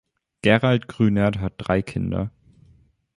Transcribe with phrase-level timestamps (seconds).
[0.41, 2.31] Gerald Grünert hat drei Kinder.